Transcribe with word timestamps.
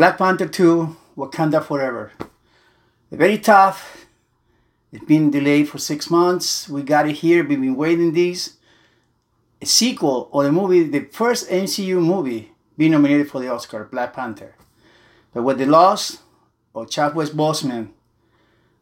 Black 0.00 0.16
Panther 0.16 0.48
2, 0.48 0.96
Wakanda 1.18 1.62
Forever. 1.62 2.10
Very 3.12 3.36
tough. 3.36 4.06
It's 4.90 5.04
been 5.04 5.30
delayed 5.30 5.68
for 5.68 5.76
six 5.76 6.08
months. 6.08 6.70
We 6.70 6.82
got 6.82 7.06
it 7.06 7.16
here. 7.16 7.46
We've 7.46 7.60
been 7.60 7.76
waiting 7.76 8.14
this. 8.14 8.56
A 9.60 9.66
sequel 9.66 10.30
or 10.32 10.42
the 10.42 10.52
movie, 10.52 10.84
the 10.84 11.00
first 11.12 11.50
MCU 11.50 12.00
movie 12.00 12.50
being 12.78 12.92
nominated 12.92 13.30
for 13.30 13.42
the 13.42 13.52
Oscar, 13.52 13.84
Black 13.92 14.14
Panther. 14.14 14.54
But 15.34 15.42
with 15.42 15.58
the 15.58 15.66
loss 15.66 16.20
of 16.74 16.88
Chadwick 16.88 17.32
Boseman, 17.32 17.90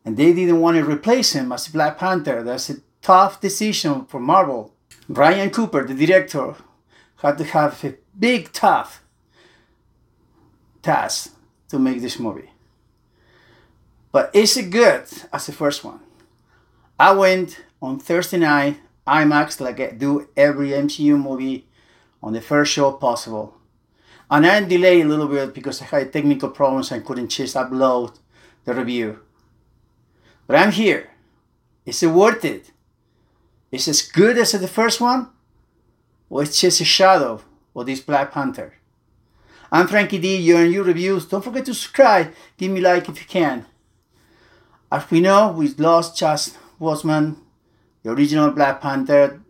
and 0.04 0.16
they 0.16 0.32
didn't 0.32 0.60
want 0.60 0.76
to 0.76 0.84
replace 0.84 1.32
him 1.32 1.50
as 1.50 1.66
Black 1.66 1.98
Panther, 1.98 2.44
that's 2.44 2.70
a 2.70 2.76
tough 3.02 3.40
decision 3.40 4.04
for 4.04 4.20
Marvel. 4.20 4.72
Ryan 5.08 5.50
Coogler, 5.50 5.84
the 5.84 6.06
director, 6.06 6.54
had 7.16 7.38
to 7.38 7.44
have 7.44 7.82
a 7.82 7.96
big, 8.16 8.52
tough 8.52 9.02
task 10.88 11.34
to 11.68 11.78
make 11.78 12.00
this 12.00 12.18
movie. 12.18 12.50
But 14.10 14.30
is 14.34 14.56
it 14.56 14.70
good 14.70 15.04
as 15.30 15.44
the 15.46 15.52
first 15.52 15.84
one? 15.84 16.00
I 16.98 17.12
went 17.12 17.60
on 17.82 17.98
Thursday 17.98 18.38
night, 18.38 18.80
IMAX, 19.06 19.60
like 19.60 19.78
I 19.80 19.90
do 19.90 20.28
every 20.34 20.70
MCU 20.70 21.20
movie, 21.20 21.66
on 22.22 22.32
the 22.32 22.40
first 22.40 22.72
show 22.72 22.92
possible. 22.92 23.54
And 24.30 24.46
I 24.46 24.64
delayed 24.64 25.04
a 25.04 25.08
little 25.08 25.28
bit 25.28 25.54
because 25.54 25.82
I 25.82 25.84
had 25.84 26.12
technical 26.12 26.48
problems 26.48 26.90
and 26.90 27.04
couldn't 27.04 27.28
just 27.28 27.54
upload 27.54 28.18
the 28.64 28.72
review. 28.72 29.20
But 30.46 30.56
I'm 30.56 30.72
here. 30.72 31.10
Is 31.84 32.02
it 32.02 32.08
worth 32.08 32.44
it? 32.44 32.72
Is 33.70 33.86
it 33.86 33.90
as 33.90 34.02
good 34.02 34.38
as 34.38 34.52
the 34.52 34.66
first 34.68 35.00
one? 35.00 35.28
Or 36.30 36.42
it's 36.42 36.60
just 36.60 36.80
a 36.80 36.84
shadow 36.84 37.42
of 37.76 37.86
this 37.86 38.00
Black 38.00 38.32
Panther? 38.32 38.77
I'm 39.70 39.86
Frankie 39.86 40.18
D. 40.18 40.36
You're 40.36 40.64
in 40.64 40.72
your 40.72 40.84
reviews. 40.84 41.26
Don't 41.26 41.44
forget 41.44 41.66
to 41.66 41.74
subscribe. 41.74 42.32
Give 42.56 42.70
me 42.70 42.80
like 42.80 43.08
if 43.08 43.20
you 43.20 43.26
can. 43.26 43.66
As 44.90 45.10
we 45.10 45.20
know, 45.20 45.52
we 45.52 45.68
lost 45.74 46.16
Chas 46.16 46.56
Boseman, 46.80 47.36
the 48.02 48.10
original 48.10 48.50
Black 48.50 48.80
Panther. 48.80 49.42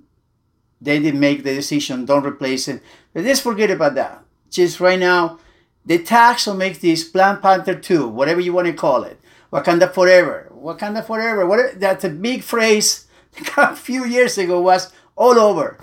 They 0.81 0.99
didn't 0.99 1.21
make 1.21 1.45
the 1.45 1.55
decision, 1.55 2.05
don't 2.05 2.27
replace 2.27 2.67
it. 2.69 2.83
But 3.13 3.25
let's 3.25 3.41
forget 3.41 3.71
about 3.71 3.95
that. 3.95 4.25
Just 4.51 4.81
right 4.81 4.99
now, 4.99 5.39
the 5.85 5.99
tax 5.99 6.47
will 6.47 6.55
make 6.55 6.81
this 6.81 7.05
Black 7.05 7.41
Panther 7.41 7.75
2, 7.75 8.09
whatever 8.09 8.41
you 8.41 8.53
want 8.53 8.67
to 8.67 8.73
call 8.73 9.05
it. 9.05 9.21
Wakanda 9.53 9.93
Forever. 9.93 10.53
Wakanda 10.55 11.05
Forever. 11.05 11.47
What, 11.47 11.79
that's 11.79 12.05
a 12.05 12.11
big 12.11 12.43
phrase 12.43 13.07
a 13.57 13.77
few 13.77 14.05
years 14.05 14.37
ago 14.39 14.61
was 14.61 14.93
all 15.17 15.39
over. 15.39 15.79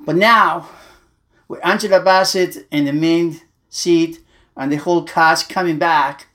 But 0.00 0.16
now, 0.16 0.68
with 1.48 1.64
Angela 1.64 2.00
Bassett 2.00 2.68
in 2.70 2.84
the 2.84 2.92
main 2.92 3.40
seat 3.68 4.20
and 4.56 4.70
the 4.70 4.76
whole 4.76 5.02
cast 5.02 5.48
coming 5.48 5.78
back, 5.78 6.26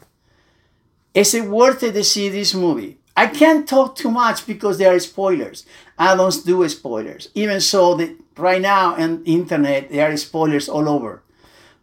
is 1.14 1.34
it 1.34 1.46
worth 1.46 1.84
it 1.84 1.94
to 1.94 2.04
see 2.04 2.30
this 2.30 2.54
movie? 2.54 2.98
I 3.16 3.28
can't 3.28 3.70
talk 3.70 3.96
too 3.96 4.10
much 4.10 4.48
because 4.48 4.80
there 4.80 4.94
are 4.94 5.00
spoilers. 5.00 5.66
I 6.00 6.16
don't 6.16 6.46
do 6.46 6.68
spoilers. 6.68 7.30
Even 7.36 7.62
so, 7.62 7.96
the, 7.96 8.16
right 8.36 8.62
now 8.62 8.96
on 8.96 9.24
the 9.24 9.34
internet, 9.34 9.92
there 9.92 10.12
are 10.12 10.18
spoilers 10.18 10.68
all 10.68 10.90
over. 10.90 11.22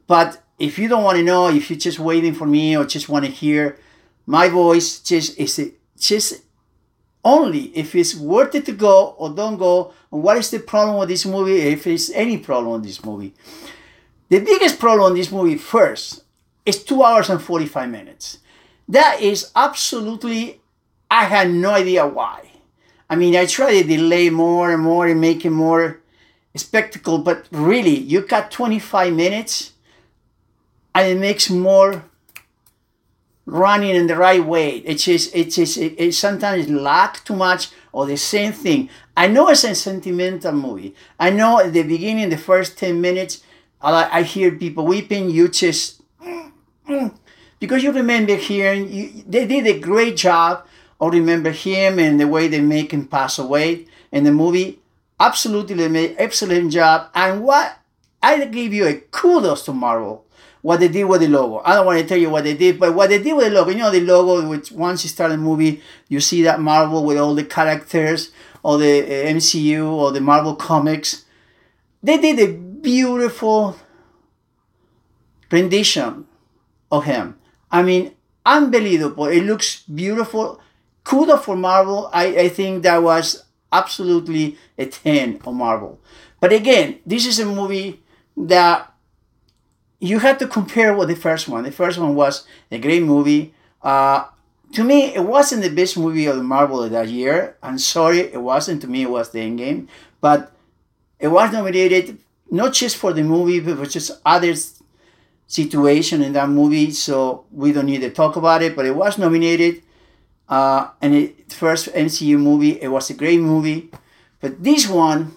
But 0.09 0.43
if 0.59 0.77
you 0.79 0.89
don't 0.89 1.05
want 1.05 1.19
to 1.19 1.23
know, 1.23 1.49
if 1.49 1.71
you're 1.71 1.79
just 1.79 2.01
waiting 2.01 2.35
for 2.35 2.47
me 2.47 2.77
or 2.77 2.85
just 2.85 3.09
want 3.09 3.25
to 3.25 3.31
hear 3.31 3.79
my 4.27 4.49
voice, 4.49 4.99
just 4.99 5.39
is 5.39 5.59
it 5.59 5.75
just 5.97 6.43
only 7.25 7.65
if 7.77 7.95
it's 7.95 8.15
worth 8.15 8.55
it 8.55 8.67
to 8.67 8.73
go 8.73 9.15
or 9.19 9.31
don't 9.31 9.59
go, 9.59 9.93
and 10.11 10.23
what 10.23 10.37
is 10.39 10.51
the 10.51 10.59
problem 10.59 10.99
with 10.99 11.09
this 11.09 11.27
movie, 11.27 11.61
if 11.61 11.85
there's 11.85 12.11
any 12.11 12.39
problem 12.39 12.75
with 12.75 12.85
this 12.85 13.05
movie. 13.05 13.35
The 14.29 14.41
biggest 14.41 14.79
problem 14.79 15.13
in 15.13 15.19
this 15.19 15.33
movie 15.33 15.57
first 15.57 16.25
is 16.65 16.83
two 16.83 17.03
hours 17.03 17.29
and 17.29 17.43
45 17.43 17.91
minutes. 17.91 18.39
That 18.89 19.21
is 19.21 19.51
absolutely, 19.55 20.61
I 21.11 21.25
had 21.25 21.51
no 21.51 21.73
idea 21.73 22.07
why. 22.07 22.51
I 23.09 23.17
mean, 23.17 23.35
I 23.35 23.47
try 23.47 23.83
to 23.83 23.87
delay 23.87 24.31
more 24.31 24.71
and 24.71 24.83
more 24.83 25.07
and 25.07 25.21
make 25.21 25.45
it 25.45 25.51
more 25.51 26.01
spectacle, 26.55 27.19
but 27.19 27.47
really, 27.51 27.97
you 27.97 28.23
got 28.23 28.51
25 28.51 29.13
minutes 29.13 29.73
and 30.95 31.09
it 31.09 31.19
makes 31.19 31.51
more 31.51 32.05
running 33.51 33.97
in 33.97 34.07
the 34.07 34.17
right 34.17 34.45
way. 34.45 34.77
It's 34.79 35.05
just, 35.05 35.35
it's 35.35 35.57
just, 35.57 35.77
it, 35.77 35.95
it 35.99 36.15
sometimes 36.15 36.69
lack 36.69 37.25
too 37.25 37.35
much 37.35 37.71
or 37.93 38.07
the 38.07 38.17
same 38.17 38.53
thing. 38.53 38.89
I 39.17 39.27
know 39.27 39.49
it's 39.49 39.65
a 39.65 39.75
sentimental 39.75 40.53
movie. 40.53 40.95
I 41.19 41.31
know 41.31 41.59
at 41.59 41.73
the 41.73 41.83
beginning, 41.83 42.31
the 42.31 42.39
first 42.39 42.79
10 42.79 43.01
minutes, 43.01 43.43
I, 43.83 44.21
I 44.21 44.23
hear 44.23 44.53
people 44.53 44.87
weeping. 44.87 45.31
You 45.31 45.49
just, 45.49 46.01
because 47.59 47.83
you 47.83 47.93
remember 47.93 48.37
hearing, 48.37 48.93
you, 48.93 49.25
they 49.27 49.47
did 49.47 49.67
a 49.67 49.79
great 49.81 50.17
job 50.17 50.67
of 51.01 51.13
remember 51.13 51.51
him 51.51 51.99
and 51.99 52.21
the 52.21 52.29
way 52.29 52.47
they 52.47 52.61
make 52.61 52.93
him 52.93 53.07
pass 53.07 53.39
away 53.39 53.87
in 54.13 54.25
the 54.25 54.33
movie. 54.33 54.79
Absolutely, 55.19 55.75
they 55.75 55.89
made 55.89 56.15
excellent 56.19 56.73
job. 56.73 57.11
And 57.15 57.43
what 57.43 57.79
I 58.23 58.45
give 58.45 58.73
you 58.73 58.87
a 58.87 58.95
kudos 58.95 59.65
to 59.65 59.73
Marvel 59.73 60.25
what 60.63 60.81
they 60.81 60.89
did 60.89 61.05
with 61.05 61.21
the 61.21 61.29
logo. 61.29 61.63
I 61.65 61.75
don't 61.75 61.87
want 61.87 62.01
to 62.01 62.07
tell 62.07 62.19
you 62.19 62.31
what 62.31 62.45
they 62.45 62.55
did, 62.55 62.79
but 62.79 62.95
what 62.95 63.09
they 63.09 63.23
did 63.23 63.35
with 63.35 63.47
the 63.47 63.51
logo, 63.53 63.71
you 63.71 63.79
know, 63.79 63.91
the 63.91 64.01
logo, 64.01 64.49
which 64.49 64.71
once 64.73 65.03
you 65.05 65.09
start 65.09 65.33
a 65.33 65.37
movie, 65.37 65.83
you 66.09 66.21
see 66.21 66.43
that 66.43 66.61
Marvel 66.61 67.05
with 67.05 67.19
all 67.19 67.35
the 67.35 67.45
characters, 67.45 68.31
or 68.63 68.79
the 68.79 69.03
uh, 69.03 69.29
MCU, 69.33 69.91
or 69.91 70.13
the 70.13 70.21
Marvel 70.21 70.55
comics. 70.55 71.25
They 72.03 72.19
did 72.19 72.39
a 72.39 72.53
beautiful 72.53 73.77
rendition 75.51 76.27
of 76.91 77.05
him. 77.05 77.39
I 77.71 77.83
mean, 77.83 78.15
unbelievable. 78.45 79.27
It 79.27 79.43
looks 79.43 79.83
beautiful. 79.83 80.61
Kudos 81.05 81.45
for 81.45 81.57
Marvel. 81.57 82.11
I, 82.13 82.27
I 82.37 82.49
think 82.49 82.83
that 82.83 83.03
was 83.03 83.45
absolutely 83.73 84.59
a 84.77 84.87
10 84.87 85.41
on 85.45 85.57
Marvel. 85.57 86.01
But 86.41 86.53
again, 86.53 87.01
this 87.07 87.27
is 87.27 87.39
a 87.39 87.47
movie 87.47 88.03
that 88.37 88.90
you 90.01 90.19
have 90.19 90.39
to 90.39 90.47
compare 90.47 90.95
with 90.97 91.09
the 91.09 91.17
first 91.17 91.47
one. 91.47 91.63
The 91.63 91.71
first 91.71 91.99
one 91.99 92.15
was 92.15 92.47
a 92.71 92.79
great 92.79 93.03
movie. 93.03 93.55
Uh, 93.83 94.25
to 94.73 94.83
me, 94.83 95.15
it 95.15 95.25
wasn't 95.25 95.63
the 95.63 95.69
best 95.69 95.99
movie 95.99 96.27
of 96.27 96.37
the 96.37 96.43
Marvel 96.43 96.89
that 96.89 97.09
year. 97.09 97.57
I'm 97.63 97.79
sorry, 97.79 98.21
it 98.21 98.41
wasn't. 98.41 98.81
To 98.83 98.89
me, 98.89 99.03
it 99.03 99.11
was 99.11 99.31
the 99.31 99.41
Endgame. 99.41 99.89
But 100.21 100.53
it 101.19 101.29
was 101.29 101.53
nominated 101.53 102.19
not 102.51 102.73
just 102.73 102.97
for 102.97 103.13
the 103.13 103.23
movie, 103.23 103.61
but 103.61 103.77
for 103.77 103.87
just 103.87 104.13
other 104.25 104.55
situation 105.47 106.23
in 106.23 106.33
that 106.33 106.49
movie. 106.49 106.93
So 106.93 107.45
we 107.53 107.73
don't 107.73 107.87
need 107.87 108.01
to 108.01 108.11
talk 108.11 108.37
about 108.37 108.63
it. 108.63 108.75
But 108.75 108.87
it 108.87 108.97
was 108.97 109.19
nominated. 109.19 109.83
Uh, 110.49 110.89
and 111.03 111.15
it 111.15 111.53
first 111.53 111.89
MCU 111.93 112.39
movie. 112.39 112.81
It 112.81 112.89
was 112.89 113.11
a 113.11 113.15
great 113.15 113.41
movie. 113.41 113.91
But 114.41 114.63
this 114.63 114.89
one, 114.89 115.37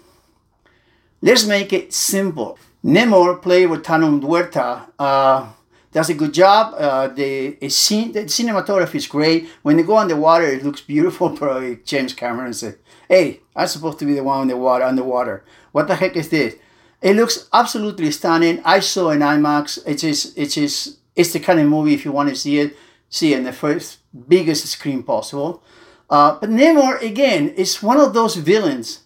let's 1.22 1.46
make 1.46 1.73
it 1.73 1.94
simple. 1.94 2.57
Namor 2.83 3.41
played 3.41 3.67
with 3.67 3.83
Tenoch 3.83 4.21
Huerta. 4.21 4.89
Uh, 4.99 5.49
does 5.91 6.09
a 6.09 6.13
good 6.13 6.33
job. 6.33 6.73
Uh, 6.77 7.07
the, 7.07 7.57
scene, 7.69 8.11
the 8.11 8.21
cinematography 8.21 8.95
is 8.95 9.07
great. 9.07 9.47
When 9.61 9.77
they 9.77 9.83
go 9.83 9.95
on 9.95 10.07
the 10.07 10.16
water, 10.16 10.45
it 10.45 10.63
looks 10.63 10.81
beautiful. 10.81 11.29
Probably 11.38 11.77
James 11.85 12.13
Cameron 12.13 12.53
said, 12.53 12.79
"Hey, 13.07 13.41
I'm 13.55 13.67
supposed 13.67 13.99
to 13.99 14.05
be 14.05 14.16
the 14.16 14.23
one 14.23 14.41
on 14.41 14.47
the 14.47 14.57
water, 14.57 14.83
underwater. 14.83 15.45
What 15.72 15.88
the 15.88 15.95
heck 15.95 16.16
is 16.16 16.29
this?" 16.29 16.55
It 17.01 17.16
looks 17.16 17.49
absolutely 17.51 18.11
stunning. 18.11 18.61
I 18.63 18.79
saw 18.79 19.09
in 19.09 19.19
IMAX. 19.19 19.79
It 19.85 20.03
is, 20.05 20.33
it 20.38 20.57
is, 20.57 20.97
it's 21.17 21.33
the 21.33 21.39
kind 21.39 21.59
of 21.59 21.67
movie 21.67 21.93
if 21.93 22.05
you 22.05 22.13
want 22.13 22.29
to 22.29 22.35
see 22.35 22.59
it, 22.59 22.77
see 23.09 23.33
it 23.33 23.39
in 23.39 23.43
the 23.43 23.51
first 23.51 23.99
biggest 24.29 24.66
screen 24.67 25.03
possible. 25.03 25.61
Uh, 26.09 26.38
but 26.39 26.49
Namor 26.49 27.01
again 27.01 27.49
is 27.49 27.83
one 27.83 27.99
of 27.99 28.13
those 28.13 28.38
villains 28.38 29.01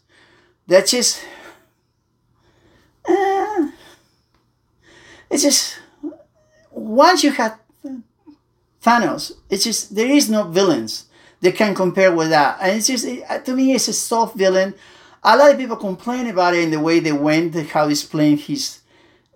that 0.68 0.86
just 0.86 1.24
uh, 3.10 3.37
it's 5.30 5.44
just 5.44 5.80
once 6.72 7.24
you 7.24 7.32
have 7.32 7.60
Thanos, 8.84 9.34
it's 9.50 9.64
just 9.64 9.96
there 9.96 10.08
is 10.08 10.30
no 10.30 10.44
villains 10.44 11.06
that 11.42 11.56
can 11.56 11.76
compare 11.76 12.14
with 12.14 12.30
that, 12.30 12.58
and 12.62 12.78
it's 12.78 12.88
just 12.88 13.06
it, 13.06 13.46
to 13.46 13.54
me 13.54 13.74
it's 13.74 13.88
a 13.88 13.94
soft 13.94 14.38
villain. 14.38 14.74
A 15.24 15.36
lot 15.36 15.52
of 15.52 15.58
people 15.58 15.76
complain 15.76 16.28
about 16.28 16.54
it 16.54 16.64
in 16.64 16.72
the 16.72 16.80
way 16.80 17.00
they 17.00 17.12
went, 17.12 17.56
how 17.72 17.88
he's 17.88 18.04
playing 18.04 18.38
his 18.38 18.80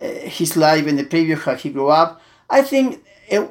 uh, 0.00 0.06
his 0.06 0.56
life 0.56 0.86
in 0.86 0.96
the 0.96 1.04
preview, 1.04 1.38
how 1.38 1.54
he 1.54 1.70
grew 1.70 1.88
up. 1.88 2.20
I 2.48 2.62
think 2.62 3.04
it, 3.28 3.48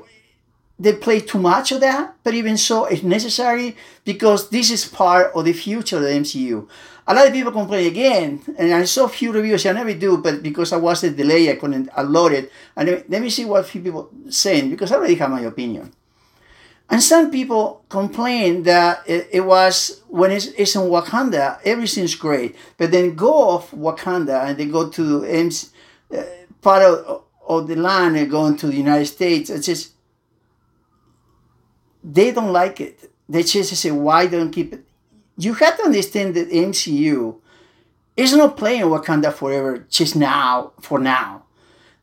they 0.81 0.93
play 0.93 1.19
too 1.19 1.39
much 1.39 1.71
of 1.71 1.79
that, 1.81 2.15
but 2.23 2.33
even 2.33 2.57
so, 2.57 2.85
it's 2.85 3.03
necessary 3.03 3.75
because 4.03 4.49
this 4.49 4.71
is 4.71 4.85
part 4.85 5.31
of 5.35 5.45
the 5.45 5.53
future 5.53 5.97
of 5.97 6.03
the 6.03 6.09
MCU 6.09 6.67
a 7.07 7.13
lot 7.13 7.27
of 7.27 7.33
people 7.33 7.51
complain 7.51 7.87
again, 7.87 8.41
and 8.57 8.73
I 8.73 8.85
saw 8.85 9.07
few 9.07 9.31
reviews. 9.31 9.65
I 9.65 9.71
never 9.73 9.93
do, 9.93 10.17
but 10.17 10.43
because 10.43 10.71
I 10.71 10.77
was 10.77 11.03
a 11.03 11.11
delay, 11.11 11.51
I 11.51 11.55
couldn't 11.55 11.89
upload 11.91 12.31
it. 12.31 12.51
And 12.75 13.03
let 13.09 13.21
me 13.21 13.29
see 13.29 13.45
what 13.45 13.65
few 13.65 13.81
people 13.81 14.09
saying 14.29 14.69
because 14.69 14.91
I 14.91 14.95
already 14.95 15.15
have 15.15 15.29
my 15.29 15.41
opinion. 15.41 15.91
And 16.89 17.01
some 17.01 17.31
people 17.31 17.83
complain 17.89 18.63
that 18.63 19.03
it, 19.07 19.45
was 19.45 20.01
when 20.09 20.31
it's, 20.31 20.47
in 20.47 20.81
Wakanda, 20.81 21.59
everything's 21.63 22.15
great, 22.15 22.55
but 22.77 22.91
then 22.91 23.15
go 23.15 23.33
off 23.33 23.71
Wakanda 23.71 24.45
and 24.45 24.57
they 24.57 24.65
go 24.65 24.89
to 24.89 25.25
uh, 25.25 26.23
part 26.61 26.83
of 26.83 27.23
of 27.47 27.67
the 27.67 27.75
land 27.75 28.15
and 28.15 28.29
go 28.29 28.45
into 28.45 28.67
the 28.67 28.75
United 28.75 29.07
States. 29.07 29.49
It's 29.49 29.65
just 29.65 29.91
they 32.03 32.31
don't 32.31 32.53
like 32.53 32.81
it. 32.81 33.11
They 33.29 33.43
just 33.43 33.75
say, 33.75 33.91
why 33.91 34.27
don't 34.27 34.51
keep 34.51 34.73
it? 34.73 34.83
You 35.37 35.53
have 35.55 35.77
to 35.77 35.83
understand 35.83 36.35
that 36.35 36.49
MCU 36.49 37.35
is 38.17 38.33
not 38.33 38.57
playing 38.57 38.83
Wakanda 38.83 39.33
forever 39.33 39.85
just 39.89 40.15
now 40.15 40.73
for 40.79 40.99
now. 40.99 41.43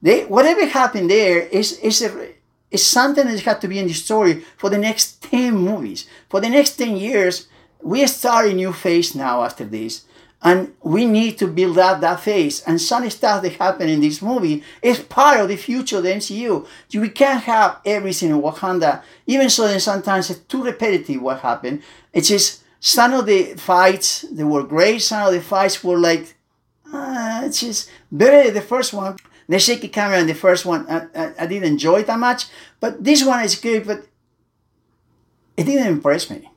They 0.00 0.24
whatever 0.24 0.66
happened 0.66 1.10
there 1.10 1.40
is 1.40 1.78
is 1.80 2.02
a, 2.02 2.34
is 2.70 2.86
something 2.86 3.26
that 3.26 3.40
has 3.40 3.58
to 3.58 3.68
be 3.68 3.78
in 3.78 3.86
the 3.86 3.92
story 3.92 4.44
for 4.56 4.70
the 4.70 4.78
next 4.78 5.22
ten 5.22 5.54
movies. 5.54 6.06
For 6.28 6.40
the 6.40 6.48
next 6.48 6.76
ten 6.76 6.96
years, 6.96 7.48
we 7.82 8.06
start 8.06 8.46
a 8.46 8.52
new 8.54 8.72
phase 8.72 9.14
now 9.14 9.42
after 9.42 9.64
this. 9.64 10.04
And 10.40 10.72
we 10.82 11.04
need 11.04 11.36
to 11.38 11.48
build 11.48 11.78
up 11.78 12.00
that 12.00 12.20
phase. 12.20 12.60
And 12.62 12.80
some 12.80 13.08
stuff 13.10 13.42
that 13.42 13.52
happened 13.54 13.90
in 13.90 14.00
this 14.00 14.22
movie 14.22 14.62
is 14.82 15.00
part 15.00 15.40
of 15.40 15.48
the 15.48 15.56
future 15.56 15.96
of 15.96 16.04
the 16.04 16.10
MCU. 16.10 16.64
We 16.94 17.08
can't 17.08 17.42
have 17.42 17.80
everything 17.84 18.30
in 18.30 18.40
Wakanda. 18.40 19.02
Even 19.26 19.50
so, 19.50 19.66
then 19.66 19.80
sometimes 19.80 20.30
it's 20.30 20.40
too 20.40 20.62
repetitive 20.62 21.20
what 21.20 21.40
happened. 21.40 21.82
It's 22.12 22.28
just 22.28 22.62
some 22.78 23.14
of 23.14 23.26
the 23.26 23.54
fights, 23.54 24.22
they 24.30 24.44
were 24.44 24.62
great. 24.62 25.02
Some 25.02 25.26
of 25.26 25.34
the 25.34 25.40
fights 25.40 25.82
were 25.82 25.98
like, 25.98 26.36
uh, 26.92 27.42
it's 27.44 27.60
just 27.60 27.90
better 28.12 28.50
the 28.52 28.60
first 28.60 28.92
one. 28.92 29.16
The 29.48 29.58
shaky 29.58 29.88
camera 29.88 30.20
in 30.20 30.26
the 30.26 30.34
first 30.34 30.64
one, 30.64 30.86
I, 30.88 31.06
I, 31.14 31.34
I 31.40 31.46
didn't 31.46 31.72
enjoy 31.72 32.00
it 32.00 32.06
that 32.06 32.18
much. 32.18 32.46
But 32.78 33.02
this 33.02 33.24
one 33.24 33.42
is 33.42 33.56
good, 33.56 33.86
but 33.86 34.06
it 35.56 35.64
didn't 35.64 35.88
impress 35.88 36.30
me 36.30 36.48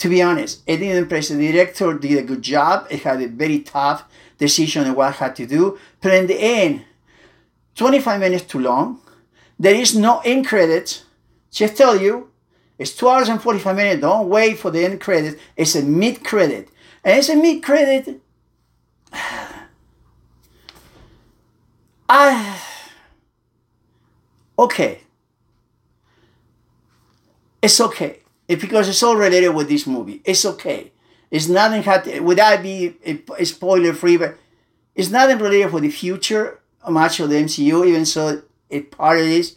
to 0.00 0.08
be 0.08 0.22
honest, 0.22 0.62
it 0.66 0.78
didn't 0.78 0.96
impress 0.96 1.28
the 1.28 1.36
director. 1.36 1.92
Did 1.92 2.18
a 2.18 2.22
good 2.22 2.40
job. 2.40 2.86
It 2.90 3.02
had 3.02 3.20
a 3.20 3.28
very 3.28 3.60
tough 3.60 4.04
decision 4.38 4.86
on 4.86 4.94
what 4.94 5.16
had 5.16 5.36
to 5.36 5.46
do. 5.46 5.78
But 6.00 6.14
in 6.14 6.26
the 6.26 6.40
end, 6.40 6.86
25 7.74 8.18
minutes 8.18 8.44
too 8.44 8.60
long. 8.60 9.02
There 9.58 9.74
is 9.74 9.94
no 9.94 10.20
end 10.20 10.46
credits. 10.46 11.04
Just 11.50 11.76
tell 11.76 12.00
you, 12.00 12.30
it's 12.78 12.96
two 12.96 13.10
hours 13.10 13.28
and 13.28 13.42
45 13.42 13.76
minutes. 13.76 14.00
Don't 14.00 14.30
wait 14.30 14.58
for 14.58 14.70
the 14.70 14.82
end 14.86 15.02
credit. 15.02 15.38
It's 15.54 15.74
a 15.74 15.82
mid 15.82 16.24
credit. 16.24 16.70
And 17.04 17.18
it's 17.18 17.28
a 17.28 17.36
mid 17.36 17.62
credit. 17.62 18.22
I. 22.08 22.58
Okay. 24.58 25.02
It's 27.60 27.78
okay 27.82 28.19
it's 28.50 28.60
because 28.60 28.88
it's 28.88 29.02
all 29.04 29.14
related 29.14 29.50
with 29.50 29.68
this 29.68 29.86
movie. 29.86 30.20
It's 30.24 30.44
okay. 30.44 30.90
It's 31.30 31.46
nothing 31.46 31.84
had 31.84 32.02
to, 32.02 32.18
would 32.18 32.38
that 32.38 32.64
be 32.64 32.96
a, 33.04 33.44
spoiler 33.44 33.92
free, 33.92 34.16
but 34.16 34.36
it's 34.96 35.08
nothing 35.08 35.38
related 35.38 35.70
for 35.70 35.78
the 35.78 35.88
future 35.88 36.58
much 36.88 37.20
of 37.20 37.30
the 37.30 37.36
MCU, 37.36 37.86
even 37.86 38.04
so 38.04 38.42
it 38.68 38.90
part 38.90 39.20
of 39.20 39.26
this. 39.26 39.54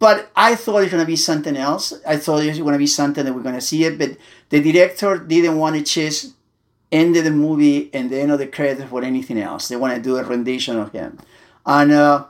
But 0.00 0.28
I 0.34 0.56
thought 0.56 0.82
it's 0.82 0.90
gonna 0.90 1.04
be 1.04 1.14
something 1.14 1.56
else. 1.56 1.92
I 2.04 2.16
thought 2.16 2.42
it 2.42 2.48
was 2.48 2.58
gonna 2.58 2.78
be 2.78 2.88
something 2.88 3.24
that 3.24 3.32
we're 3.32 3.44
gonna 3.44 3.60
see 3.60 3.84
it, 3.84 3.96
but 3.96 4.16
the 4.48 4.60
director 4.60 5.16
didn't 5.16 5.56
want 5.56 5.76
to 5.76 5.84
just 5.84 6.34
end 6.90 7.16
of 7.16 7.22
the 7.22 7.30
movie 7.30 7.90
and 7.94 8.10
the 8.10 8.18
end 8.18 8.32
of 8.32 8.40
the 8.40 8.48
credits 8.48 8.90
for 8.90 9.04
anything 9.04 9.38
else. 9.38 9.68
They 9.68 9.76
want 9.76 9.94
to 9.94 10.02
do 10.02 10.16
a 10.16 10.24
rendition 10.24 10.80
of 10.80 10.90
him. 10.90 11.20
And 11.64 11.92
uh, 11.92 12.26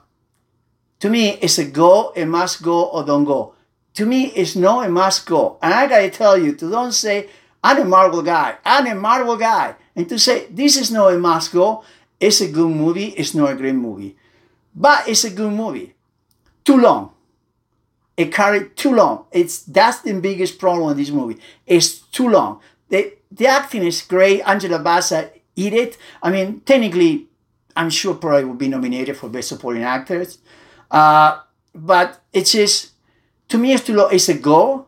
to 1.00 1.09
me, 1.09 1.39
it's 1.41 1.56
a 1.56 1.65
go, 1.65 2.12
a 2.15 2.27
must 2.27 2.62
go 2.62 2.85
or 2.85 3.03
don't 3.03 3.25
go 3.25 3.55
to 3.99 4.06
me 4.06 4.27
is 4.27 4.55
no 4.55 4.81
it 4.81 4.91
must 4.91 5.27
go. 5.27 5.59
And 5.61 5.75
I 5.75 5.89
gotta 5.89 6.09
tell 6.09 6.39
you, 6.39 6.55
to 6.55 6.71
don't 6.71 6.93
say 6.93 7.29
I'm 7.65 7.83
a 7.83 7.85
Marvel 7.85 8.23
guy, 8.23 8.56
I'm 8.65 8.87
a 8.87 8.95
Marvel 8.95 9.37
guy, 9.37 9.75
and 9.97 10.09
to 10.09 10.21
say 10.21 10.47
this 10.50 10.77
is 10.77 10.93
no 10.93 11.09
it 11.09 11.19
must 11.19 11.53
go, 11.53 11.83
it's 12.21 12.41
a 12.41 12.47
good 12.47 12.71
movie, 12.71 13.06
it's 13.06 13.35
not 13.35 13.50
a 13.50 13.56
great 13.56 13.75
movie. 13.75 14.17
But 14.73 15.09
it's 15.09 15.25
a 15.25 15.31
good 15.31 15.53
movie. 15.53 15.95
Too 16.65 16.77
long. 16.77 17.11
It 18.17 18.33
carried 18.33 18.77
too 18.77 18.95
long. 18.95 19.25
It's 19.33 19.65
that's 19.65 20.03
the 20.03 20.12
biggest 20.12 20.61
problem 20.61 20.93
in 20.93 20.97
this 20.97 21.11
movie. 21.11 21.41
It's 21.67 21.99
too 21.99 22.29
long. 22.29 22.61
The 22.91 23.15
the 23.33 23.49
acting 23.49 23.85
is 23.85 24.00
great. 24.03 24.43
Angela 24.43 24.79
Bassett 24.79 25.43
eat 25.56 25.75
it. 25.75 25.99
I 26.23 26.31
mean, 26.31 26.61
technically, 26.61 27.27
I'm 27.75 27.91
sure 27.91 28.15
probably 28.15 28.45
would 28.45 28.59
be 28.59 28.69
nominated 28.69 29.17
for 29.17 29.29
best 29.29 29.49
supporting 29.49 29.83
actress. 29.83 30.39
Uh, 30.89 31.41
but 31.75 32.21
it's 32.33 32.53
just 32.53 32.93
to 33.49 33.59
me, 33.59 33.73
it's 33.73 33.89
It's 33.89 34.29
a 34.29 34.35
go. 34.35 34.87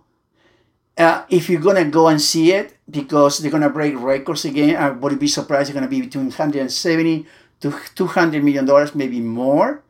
Uh, 0.96 1.24
if 1.30 1.48
you're 1.48 1.60
gonna 1.60 1.84
go 1.84 2.08
and 2.08 2.20
see 2.20 2.52
it, 2.52 2.76
because 2.90 3.38
they're 3.38 3.50
gonna 3.50 3.70
break 3.70 3.98
records 3.98 4.44
again, 4.44 4.76
I 4.76 4.90
wouldn't 4.90 5.20
be 5.20 5.28
surprised. 5.28 5.70
It's 5.70 5.74
gonna 5.74 5.88
be 5.88 6.02
between 6.02 6.26
170 6.26 7.26
to 7.60 7.74
200 7.94 8.44
million 8.44 8.66
dollars, 8.66 8.94
maybe 8.94 9.20
more. 9.20 9.82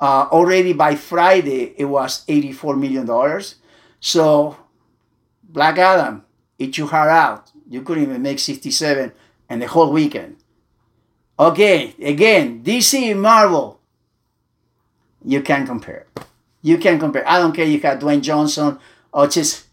Uh, 0.00 0.26
already 0.30 0.72
by 0.72 0.94
Friday, 0.94 1.74
it 1.78 1.84
was 1.84 2.24
84 2.28 2.76
million 2.76 3.06
dollars. 3.06 3.56
So, 4.00 4.56
Black 5.42 5.78
Adam, 5.78 6.24
eat 6.58 6.76
your 6.78 6.88
heart 6.88 7.10
out. 7.10 7.50
You 7.68 7.82
couldn't 7.82 8.04
even 8.04 8.22
make 8.22 8.38
67 8.38 9.12
and 9.48 9.62
the 9.62 9.66
whole 9.66 9.92
weekend. 9.92 10.36
Okay, 11.38 11.94
again, 12.02 12.62
DC 12.62 13.16
Marvel, 13.16 13.80
you 15.24 15.42
can't 15.42 15.66
compare. 15.66 16.06
You 16.66 16.78
can 16.78 16.98
compare. 16.98 17.22
I 17.28 17.38
don't 17.38 17.54
care 17.54 17.64
you 17.64 17.78
got 17.78 18.00
Dwayne 18.00 18.22
Johnson 18.22 18.80
or 19.12 19.28
just 19.28 19.66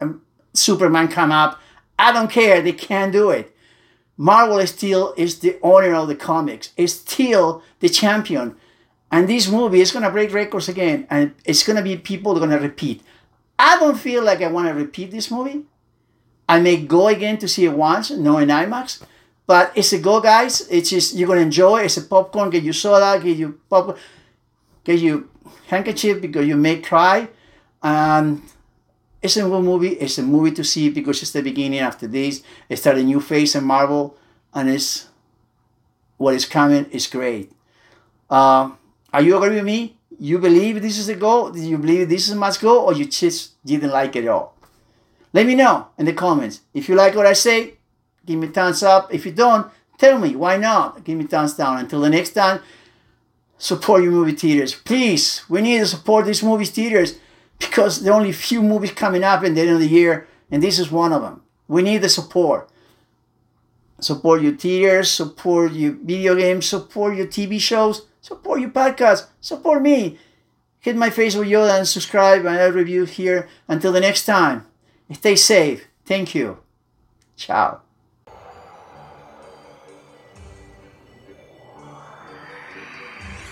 um, 0.00 0.22
Superman 0.52 1.06
come 1.06 1.30
up. 1.30 1.60
I 1.96 2.10
don't 2.10 2.28
care. 2.28 2.60
They 2.60 2.72
can't 2.72 3.12
do 3.12 3.30
it. 3.30 3.54
Marvel 4.16 4.58
is 4.58 4.70
still 4.70 5.14
is 5.16 5.38
the 5.38 5.56
owner 5.62 5.94
of 5.94 6.08
the 6.08 6.16
comics. 6.16 6.70
It's 6.76 6.94
still 6.94 7.62
the 7.78 7.88
champion. 7.88 8.56
And 9.08 9.28
this 9.28 9.48
movie 9.48 9.80
is 9.80 9.92
gonna 9.92 10.10
break 10.10 10.34
records 10.34 10.68
again, 10.68 11.06
and 11.08 11.32
it's 11.44 11.62
gonna 11.62 11.80
be 11.80 11.96
people 11.96 12.36
gonna 12.40 12.58
repeat. 12.58 13.04
I 13.56 13.78
don't 13.78 13.96
feel 13.96 14.24
like 14.24 14.42
I 14.42 14.48
want 14.48 14.66
to 14.66 14.74
repeat 14.74 15.12
this 15.12 15.30
movie. 15.30 15.66
I 16.48 16.58
may 16.58 16.76
go 16.76 17.06
again 17.06 17.38
to 17.38 17.46
see 17.46 17.66
it 17.66 17.76
once, 17.76 18.10
no 18.10 18.38
in 18.38 18.48
IMAX, 18.48 19.00
but 19.46 19.70
it's 19.76 19.92
a 19.92 20.00
go, 20.00 20.20
guys. 20.20 20.66
It's 20.68 20.90
just 20.90 21.14
you're 21.14 21.28
gonna 21.28 21.42
enjoy. 21.42 21.82
It's 21.82 21.98
a 21.98 22.02
popcorn. 22.02 22.50
Get 22.50 22.64
you 22.64 22.72
soda. 22.72 23.22
Get 23.22 23.36
you 23.36 23.60
popcorn. 23.70 23.96
Get 24.82 24.98
you 24.98 25.28
handkerchief 25.68 26.20
because 26.20 26.46
you 26.46 26.56
may 26.56 26.80
cry. 26.80 27.28
And 27.82 28.42
it's 29.22 29.36
a 29.36 29.42
good 29.42 29.62
movie. 29.62 29.90
It's 29.90 30.18
a 30.18 30.22
movie 30.22 30.52
to 30.52 30.64
see 30.64 30.90
because 30.90 31.22
it's 31.22 31.32
the 31.32 31.42
beginning. 31.42 31.80
After 31.80 32.06
this, 32.06 32.42
it 32.68 32.76
started 32.76 33.02
a 33.02 33.04
new 33.04 33.20
phase 33.20 33.54
in 33.54 33.64
Marvel, 33.64 34.16
and 34.52 34.68
it's 34.68 35.08
what 36.16 36.34
is 36.34 36.44
coming 36.44 36.86
is 36.90 37.06
great. 37.06 37.52
Uh, 38.28 38.70
are 39.12 39.22
you 39.22 39.36
agree 39.36 39.56
with 39.56 39.64
me? 39.64 39.96
You 40.18 40.38
believe 40.38 40.80
this 40.82 40.98
is 40.98 41.08
a 41.08 41.16
goal? 41.16 41.50
Do 41.50 41.60
you 41.60 41.78
believe 41.78 42.08
this 42.08 42.28
is 42.28 42.34
must 42.34 42.60
go, 42.60 42.84
or 42.84 42.94
you 42.94 43.04
just 43.04 43.62
didn't 43.64 43.90
like 43.90 44.16
it 44.16 44.28
all? 44.28 44.54
Let 45.32 45.46
me 45.46 45.54
know 45.54 45.88
in 45.98 46.06
the 46.06 46.12
comments. 46.12 46.60
If 46.74 46.88
you 46.88 46.94
like 46.94 47.14
what 47.14 47.26
I 47.26 47.32
say, 47.32 47.74
give 48.26 48.38
me 48.38 48.48
thumbs 48.48 48.82
up. 48.82 49.12
If 49.12 49.24
you 49.24 49.32
don't, 49.32 49.70
tell 49.98 50.18
me 50.18 50.36
why 50.36 50.56
not. 50.56 51.04
Give 51.04 51.16
me 51.16 51.24
thumbs 51.24 51.54
down. 51.54 51.78
Until 51.78 52.00
the 52.00 52.10
next 52.10 52.30
time 52.30 52.60
support 53.62 54.02
your 54.02 54.10
movie 54.10 54.32
theaters. 54.32 54.74
Please, 54.74 55.44
we 55.48 55.62
need 55.62 55.78
to 55.78 55.86
support 55.86 56.26
these 56.26 56.42
movie 56.42 56.64
theaters 56.64 57.18
because 57.60 58.02
there 58.02 58.12
are 58.12 58.16
only 58.16 58.30
a 58.30 58.46
few 58.48 58.60
movies 58.60 58.90
coming 58.90 59.22
up 59.22 59.44
in 59.44 59.54
the 59.54 59.60
end 59.60 59.70
of 59.70 59.78
the 59.78 59.86
year, 59.86 60.26
and 60.50 60.60
this 60.60 60.80
is 60.80 60.90
one 60.90 61.12
of 61.12 61.22
them. 61.22 61.42
We 61.68 61.82
need 61.82 61.98
the 61.98 62.08
support. 62.08 62.68
Support 64.00 64.42
your 64.42 64.56
theaters, 64.56 65.12
support 65.12 65.72
your 65.74 65.92
video 65.92 66.34
games, 66.34 66.66
support 66.66 67.16
your 67.16 67.28
TV 67.28 67.60
shows, 67.60 68.06
support 68.20 68.60
your 68.60 68.70
podcast, 68.70 69.26
support 69.40 69.80
me. 69.80 70.18
Hit 70.80 70.96
my 70.96 71.10
face 71.10 71.36
with 71.36 71.46
Yoda 71.46 71.78
and 71.78 71.86
subscribe 71.86 72.40
and 72.44 72.58
I'll 72.58 72.72
review 72.72 73.04
here. 73.04 73.48
Until 73.68 73.92
the 73.92 74.00
next 74.00 74.26
time, 74.26 74.66
stay 75.12 75.36
safe. 75.36 75.86
Thank 76.04 76.34
you. 76.34 76.58
Ciao. 77.36 77.82